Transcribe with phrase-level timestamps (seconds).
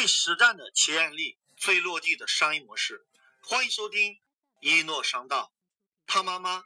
[0.00, 3.04] 最实战的企业案例，最落地的商业模式。
[3.42, 4.18] 欢迎收听
[4.58, 5.52] 一诺商道。
[6.06, 6.62] 他妈妈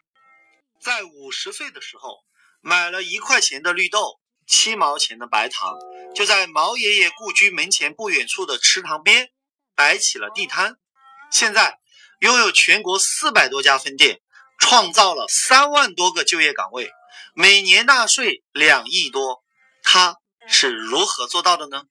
[0.80, 2.18] 在五十岁的时候，
[2.60, 5.76] 买了一块钱的绿豆，七毛钱的白糖，
[6.14, 9.32] 就在毛爷爷故居门前不远处的池塘边
[9.74, 10.76] 摆起了地摊。
[11.32, 11.80] 现在
[12.20, 14.22] 拥有全国四百多家分店，
[14.60, 16.92] 创造了三万多个就业岗位，
[17.34, 19.42] 每年纳税两亿多。
[19.82, 21.86] 他是如何做到的呢？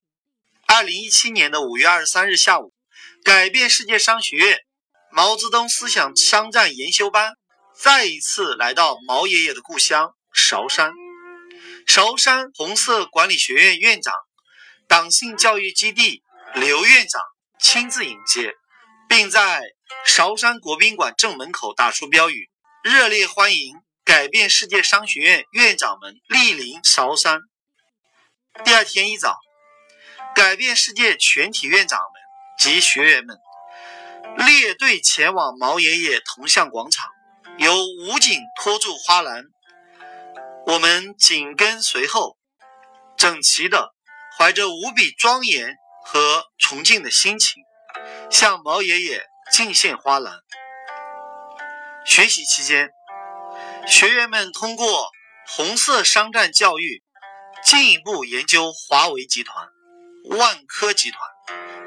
[0.76, 2.74] 二零一七年的五月二十三日下午，
[3.24, 4.58] 改变世界商学院
[5.12, 7.36] 毛泽东思想商战研修班
[7.76, 10.92] 再一次来到毛爷爷的故乡韶山。
[11.86, 14.16] 韶山红色管理学院院长、
[14.88, 16.24] 党性教育基地
[16.56, 17.22] 刘院长
[17.60, 18.56] 亲自迎接，
[19.08, 19.62] 并在
[20.08, 22.50] 韶山国宾馆正门口打出标语，
[22.84, 27.42] 热烈欢迎改变世界商学院院长们莅临韶山。
[28.66, 29.38] 第二天一早。
[30.36, 32.22] 改变世界全体院长们
[32.58, 33.38] 及学员们
[34.38, 37.08] 列队前往毛爷爷铜像广场，
[37.58, 39.44] 由武警拖住花篮，
[40.66, 42.38] 我们紧跟随后，
[43.16, 43.94] 整齐的
[44.38, 47.62] 怀着无比庄严和崇敬的心情，
[48.32, 50.34] 向毛爷爷敬献花篮。
[52.06, 52.90] 学习期间，
[53.88, 55.10] 学员们通过
[55.48, 57.04] 红色商战教育，
[57.64, 59.68] 进一步研究华为集团。
[60.30, 61.20] 万科集团、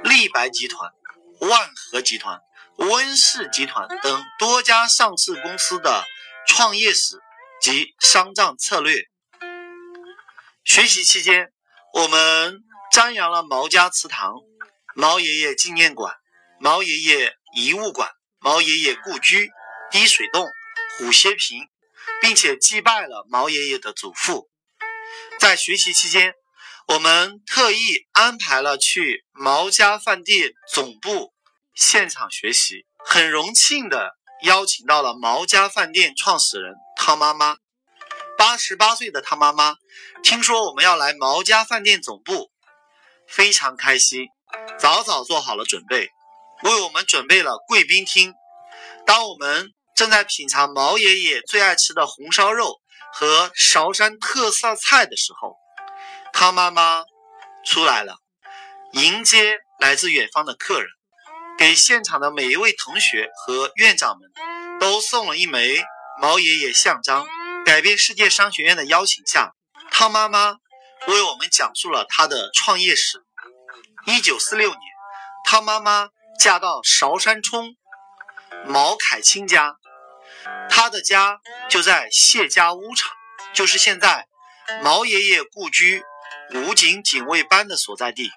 [0.05, 0.93] 立白集团、
[1.41, 2.41] 万和集团、
[2.77, 6.05] 温氏集团等多家上市公司的
[6.47, 7.19] 创业史
[7.61, 9.05] 及商战策略。
[10.65, 11.53] 学习期间，
[11.95, 14.35] 我们瞻仰了毛家祠堂、
[14.95, 16.15] 毛爷爷纪念馆、
[16.61, 19.51] 毛爷爷遗物馆、毛爷爷故居、
[19.91, 20.47] 滴水洞、
[20.99, 21.69] 虎歇坪，
[22.21, 24.51] 并且祭拜了毛爷爷的祖父。
[25.39, 26.35] 在学习期间，
[26.89, 31.35] 我们特意安排了去毛家饭店总部
[31.75, 34.13] 现场学习，很荣幸的
[34.45, 37.57] 邀请到了毛家饭店创始人汤妈妈。
[38.39, 39.75] 八十八岁的汤妈妈
[40.23, 42.53] 听说我们要来毛家饭店总部，
[43.27, 44.29] 非常开心，
[44.79, 46.11] 早早做好了准备，
[46.63, 48.33] 为我们准备了贵宾厅。
[49.05, 52.81] 当我们正在品尝毛爷爷最爱吃的红烧肉
[53.13, 55.57] 和韶山特色菜的时候。
[56.39, 57.03] 汤妈妈
[57.65, 58.19] 出来了，
[58.93, 60.87] 迎接来自远方的客人，
[61.57, 64.31] 给现场的每一位同学和院长们
[64.79, 65.83] 都送了一枚
[66.21, 67.27] 毛爷爷像章。
[67.65, 69.55] 改变世界商学院的邀请下，
[69.91, 70.59] 汤妈妈
[71.07, 73.25] 为我们讲述了她的创业史。
[74.05, 74.81] 一九四六年，
[75.43, 77.77] 汤妈妈嫁到韶山冲
[78.67, 79.77] 毛凯清家，
[80.69, 83.11] 她的家就在谢家屋场，
[83.55, 84.27] 就是现在
[84.83, 86.05] 毛爷爷故居。
[86.55, 88.31] 武警警卫班的所在地，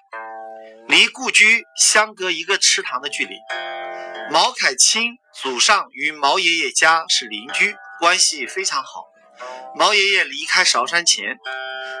[0.88, 3.36] 离故居相隔一个池塘的距离。
[4.30, 9.04] 毛凯清祖上与毛爷爷家是邻居，关系非常好。
[9.76, 11.38] 毛爷爷离开韶山前，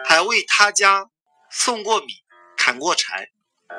[0.04, 1.06] 还为他家
[1.48, 2.06] 送过米、
[2.56, 3.28] 砍过柴。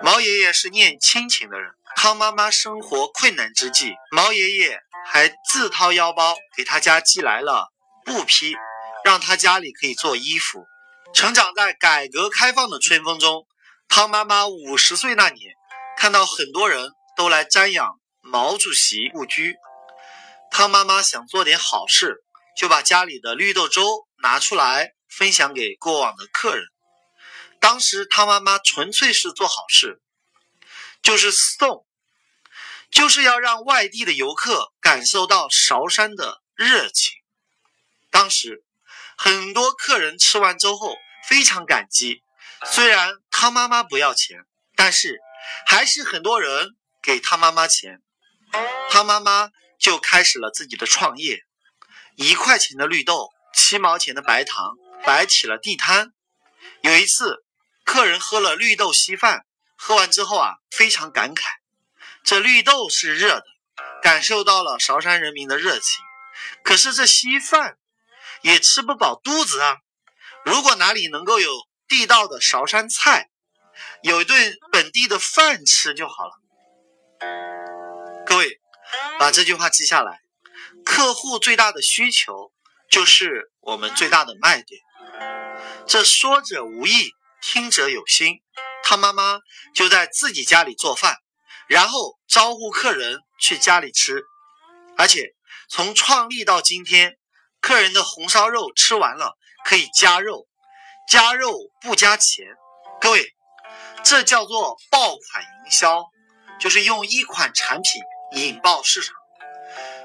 [0.02, 1.72] 毛爷爷是念亲情的人。
[1.98, 7.74] 汤妈妈生活困难之际，毛爷爷还自掏腰包给他家寄来了
[8.06, 8.56] 布匹，
[9.04, 10.66] 让他家里可以做衣服。
[11.14, 13.46] 成长在改革开放的春风中，
[13.88, 15.54] 汤妈妈五十岁那年，
[15.98, 19.56] 看到很多人都来瞻仰毛主席故居，
[20.50, 22.24] 汤妈妈想做点好事，
[22.58, 26.66] 就把家里的绿豆粥拿出来分享给过往的客人。
[27.60, 30.02] 当时汤妈妈纯粹是做好事，
[31.04, 31.86] 就是送，
[32.90, 37.14] 就是要让外地的游客感受到韶山的热情。
[38.10, 38.64] 当时。
[39.24, 40.98] 很多客人吃完粥后
[41.30, 42.24] 非常感激，
[42.66, 44.40] 虽然汤妈妈不要钱，
[44.76, 45.20] 但是
[45.68, 46.70] 还是很多人
[47.04, 48.02] 给他妈妈钱。
[48.90, 51.44] 汤妈妈就开始了自己的创业，
[52.16, 54.72] 一块钱的绿豆，七毛钱的白糖，
[55.06, 56.14] 摆起了地摊。
[56.82, 57.46] 有一次，
[57.86, 59.46] 客人喝了绿豆稀饭，
[59.76, 61.44] 喝完之后啊，非常感慨，
[62.24, 63.46] 这绿豆是热的，
[64.02, 66.04] 感受到了韶山人民的热情。
[66.64, 67.78] 可是这稀饭。
[68.44, 69.78] 也吃不饱肚子啊！
[70.44, 71.50] 如果哪里能够有
[71.88, 73.30] 地道的韶山菜，
[74.02, 76.32] 有一顿本地的饭吃就好了。
[78.26, 78.60] 各位，
[79.20, 80.22] 把这句话记下来：
[80.84, 82.52] 客户最大的需求
[82.90, 84.82] 就是我们最大的卖点。
[85.86, 87.12] 这说者无意，
[87.42, 88.42] 听者有心。
[88.84, 89.40] 他妈妈
[89.76, 91.18] 就在自己家里做饭，
[91.68, 94.24] 然后招呼客人去家里吃，
[94.98, 95.36] 而且
[95.70, 97.20] 从创立到今天。
[97.62, 100.48] 客人的红烧肉吃完了可以加肉，
[101.08, 102.46] 加肉不加钱。
[103.00, 103.36] 各位，
[104.04, 106.04] 这叫做爆款营销，
[106.60, 108.02] 就是用一款产品
[108.34, 109.16] 引爆市场。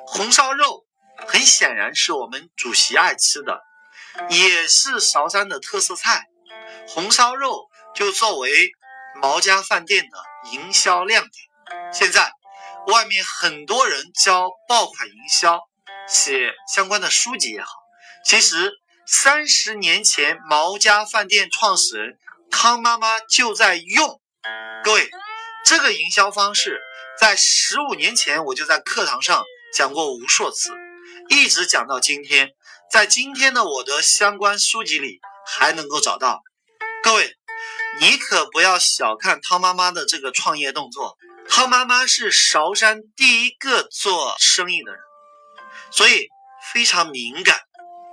[0.06, 0.84] 红烧肉
[1.26, 3.62] 很显然是我们主席爱吃的，
[4.28, 6.26] 也是韶山的特色菜。
[6.86, 8.70] 红烧肉就作为
[9.20, 11.92] 毛家饭店的营销亮点。
[11.92, 12.30] 现在
[12.86, 15.58] 外面很多人教爆款营销，
[16.08, 17.68] 写相关的书籍也好，
[18.24, 18.72] 其实
[19.06, 22.18] 三十年前毛家饭店创始人
[22.50, 24.20] 汤妈妈就在用。
[24.84, 25.10] 各位，
[25.64, 26.80] 这个营销方式
[27.18, 29.44] 在十五年前我就在课堂上。
[29.74, 30.70] 讲过无数次，
[31.28, 32.52] 一直讲到今天，
[32.90, 36.40] 在今天的我的相关书籍里还能够找到。
[37.02, 37.36] 各位，
[38.00, 41.18] 你可不要小看汤妈妈的这个创业动作。
[41.46, 45.00] 汤妈妈是韶山第一个做生意的人，
[45.90, 46.28] 所以
[46.72, 47.60] 非常敏感。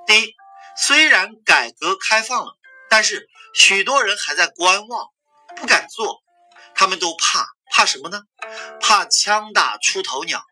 [0.06, 0.36] 第一，
[0.76, 2.58] 虽然改革开放了，
[2.90, 5.08] 但是许多人还在观望，
[5.56, 6.22] 不敢做，
[6.76, 8.22] 他们都怕，怕什么呢？
[8.82, 10.44] 怕枪打出头鸟。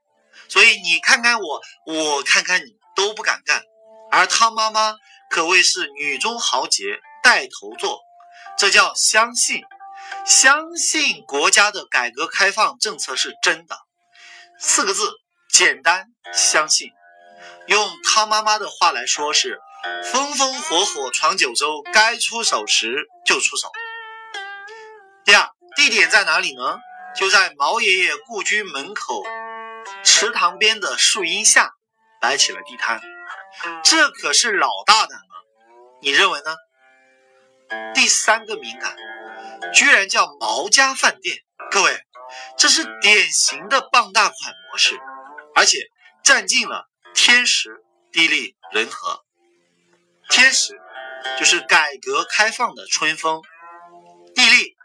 [0.47, 3.63] 所以你看看我，我看看你，都不敢干。
[4.11, 4.95] 而汤妈妈
[5.29, 8.01] 可谓是女中豪杰，带头做，
[8.57, 9.63] 这叫相信，
[10.25, 13.77] 相信国家的改革开放政策是真的。
[14.59, 15.09] 四个字，
[15.49, 16.91] 简单，相信。
[17.67, 19.59] 用他妈妈的话来说是：
[20.11, 23.71] 风风火火闯九州，该出手时就出手。
[25.23, 26.79] 第二，地点在哪里呢？
[27.15, 29.23] 就在毛爷爷故居门口。
[30.03, 31.71] 池塘边的树荫下
[32.19, 33.01] 摆起了地摊，
[33.83, 35.45] 这可是老大胆了。
[36.01, 36.55] 你认为呢？
[37.93, 38.95] 第三个敏感，
[39.73, 41.37] 居然叫毛家饭店。
[41.69, 41.99] 各位，
[42.57, 44.99] 这是典型的傍大款模式，
[45.55, 45.79] 而且
[46.23, 49.23] 占尽了天时地利人和。
[50.29, 50.79] 天时
[51.37, 53.41] 就是改革开放的春风，
[54.33, 54.75] 地利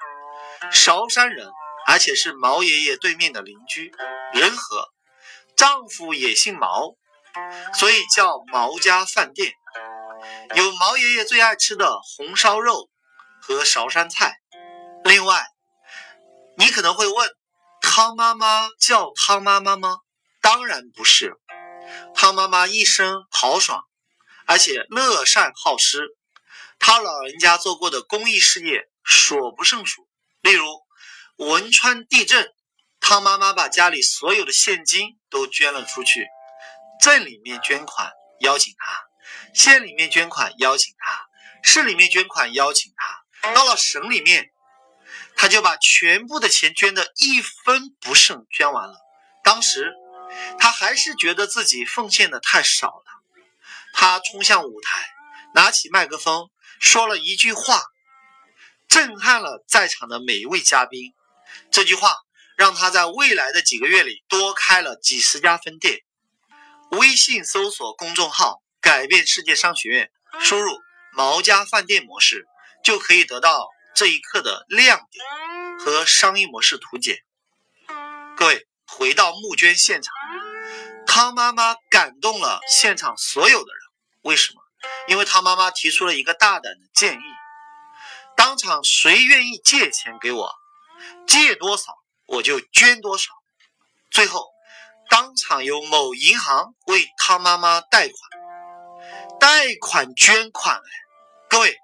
[0.73, 1.49] 韶山人，
[1.87, 3.93] 而且是毛爷爷对面的邻居，
[4.32, 4.88] 人和。
[5.56, 6.96] 丈夫也姓毛，
[7.75, 9.55] 所以叫毛家饭店，
[10.55, 12.90] 有毛爷爷最爱吃的红烧肉
[13.40, 14.37] 和韶山菜。
[15.05, 15.46] 另外，
[16.58, 17.31] 你可能会问，
[17.81, 20.00] 汤妈妈叫汤妈妈吗？
[20.43, 21.34] 当然不是，
[22.15, 23.85] 汤妈妈一生豪爽，
[24.47, 26.17] 而且乐善好施，
[26.79, 30.09] 她老人家做过的公益事业数不胜数，
[30.41, 30.67] 例如
[31.37, 32.53] 汶川地震。
[32.99, 36.27] 汤妈妈把家里所有的现金都捐了出去，
[37.00, 38.11] 镇里面捐款
[38.41, 39.05] 邀请他，
[39.55, 41.29] 县里面捐款邀请他，
[41.62, 44.50] 市里面捐款邀请他，到了省里面，
[45.37, 48.97] 他就把全部的钱捐的一分不剩，捐完了。
[49.44, 49.93] 当时
[50.58, 53.05] 他还是觉得自己奉献的太少了，
[53.93, 55.08] 他冲向舞台，
[55.55, 56.50] 拿起麦克风
[56.81, 57.82] 说了一句话，
[58.88, 61.14] 震撼了在场的每一位嘉宾。
[61.70, 62.17] 这句话。
[62.56, 66.00] 让他在未来的几个月里多开了几十家分店。
[66.93, 70.81] 微信搜索公众号“改变世界商学院”，输入
[71.12, 72.46] “毛家饭店模式”，
[72.82, 75.22] 就可以得到这一课的亮点
[75.79, 77.22] 和商业模式图解。
[78.38, 80.15] 各位，回到募捐现场，
[81.06, 83.83] 汤妈妈感动了现场所有的人。
[84.23, 84.62] 为什么？
[85.09, 87.23] 因为汤妈妈提出了一个大胆的建议：
[88.37, 90.55] 当场谁愿意借钱给我，
[91.27, 91.97] 借多少？
[92.27, 93.31] 我就捐多少，
[94.10, 94.46] 最后
[95.08, 98.19] 当场由某银行为汤妈妈贷款，
[99.39, 100.81] 贷款捐款。
[101.49, 101.77] 各位，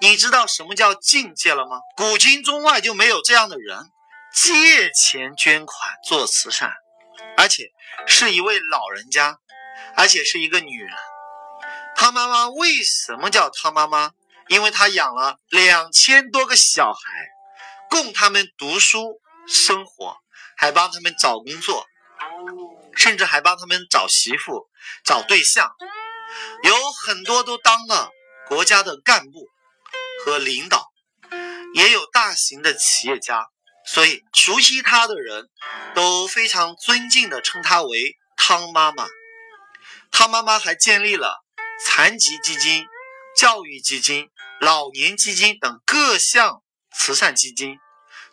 [0.00, 1.80] 你知道什么叫境界了吗？
[1.96, 3.90] 古今中外就没有这样的人，
[4.34, 6.72] 借钱捐款做慈善，
[7.36, 7.70] 而且
[8.06, 9.38] 是一位老人家，
[9.96, 10.90] 而且是一个女人。
[11.94, 14.12] 她妈妈为什么叫她妈妈？
[14.48, 17.00] 因为她养了两千多个小孩，
[17.88, 19.20] 供他们读书。
[19.48, 20.18] 生活
[20.56, 21.84] 还帮他们找工作，
[22.94, 24.68] 甚至还帮他们找媳妇、
[25.04, 25.74] 找对象，
[26.62, 28.12] 有很多都当了
[28.46, 29.48] 国家的干部
[30.24, 30.92] 和领导，
[31.74, 33.48] 也有大型的企业家，
[33.84, 35.48] 所以熟悉他的人
[35.94, 39.06] 都非常尊敬的称他为汤妈妈。
[40.10, 41.44] 汤妈妈还建立了
[41.84, 42.86] 残疾基金、
[43.36, 44.28] 教育基金、
[44.60, 46.62] 老年基金等各项
[46.94, 47.78] 慈善基金。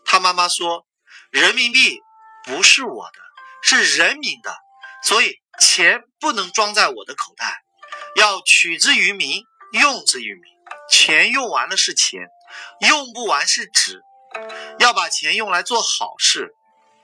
[0.06, 0.86] 汤妈妈说。
[1.32, 2.02] 人民币
[2.46, 3.20] 不是我的，
[3.62, 4.52] 是人民的，
[5.04, 7.62] 所以钱不能装在我的口袋，
[8.16, 10.44] 要取之于民，用之于民。
[10.90, 12.22] 钱用完了是钱，
[12.80, 14.02] 用不完是纸，
[14.90, 16.56] 要把钱用来做好事。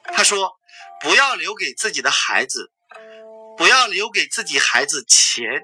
[0.05, 0.57] 他说
[1.01, 2.71] ：“不要留给自己的孩子，
[3.55, 5.63] 不要留给自己孩子钱，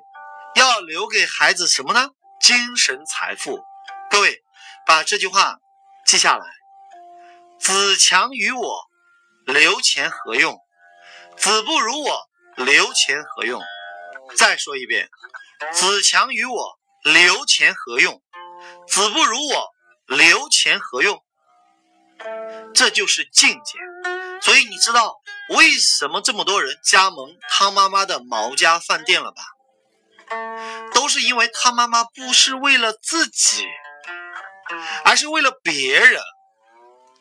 [0.54, 2.12] 要留给孩子什么呢？
[2.40, 3.64] 精神财富。”
[4.12, 4.44] 各位，
[4.86, 5.58] 把这句话
[6.06, 6.46] 记下来。
[7.60, 8.84] 子强于我，
[9.46, 10.60] 留钱何用？
[11.38, 13.60] 子不如我，留钱何用？
[14.38, 15.10] 再说一遍，
[15.74, 18.22] 子强于我，留钱何用？
[18.88, 19.72] 子不如我，
[20.06, 21.24] 留钱何用？
[22.74, 23.80] 这就是境界。
[24.42, 29.44] 所以你知道为什么这么多人加盟汤妈妈的毛家饭店了吧？
[30.94, 33.68] 都是因为汤妈妈不是为了自己，
[35.04, 36.22] 而是为了别人。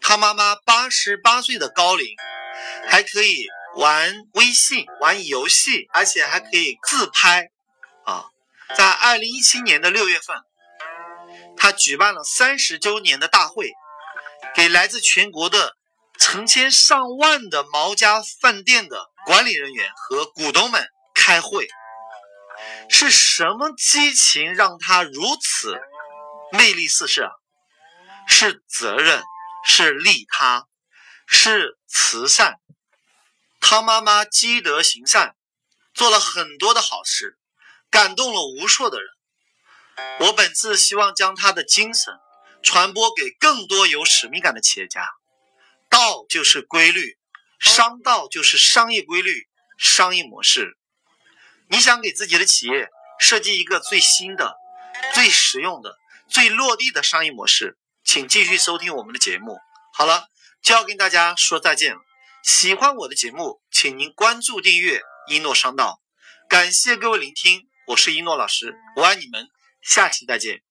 [0.00, 2.07] 汤妈妈八十八岁的高龄，
[2.88, 7.50] 还可以玩微信、玩游戏，而且还可以自拍
[8.04, 8.26] 啊！
[8.75, 10.37] 在二零一七年的六月份，
[11.57, 13.73] 他举办了三十周年的大会，
[14.54, 15.76] 给来自全国的。
[16.23, 21.66] 成千上万的毛家饭店的管理人员和股东们开会，
[22.90, 25.80] 是什么激情让他如此
[26.52, 27.30] 魅力四射？
[28.28, 29.23] 是责任，
[29.64, 30.66] 是利他，
[31.26, 32.61] 是慈善。
[33.59, 35.35] 他妈妈积德行善，
[35.94, 37.38] 做了很多的好事，
[37.90, 39.09] 感动了无数的人。
[40.20, 42.12] 我本次希望将他的精神
[42.62, 45.09] 传播给更多有使命感的企业家。
[45.88, 47.19] 道就是规律，
[47.59, 49.49] 商道就是商业规律、
[49.79, 50.76] 商业模式。
[51.69, 52.88] 你想给自己的企业
[53.19, 54.57] 设计一个最新的、
[55.14, 55.99] 最实用的、
[56.29, 59.59] 最落地的商业模式，请继续收听我们的节目。
[59.93, 60.29] 好了，
[60.62, 62.00] 就要跟大家说再见了。
[62.43, 66.00] 喜欢我的节目，请您关注订阅一诺商道。
[66.49, 69.49] 感谢各位聆听，我是一诺老师，我爱你们，
[69.83, 70.62] 下期再见。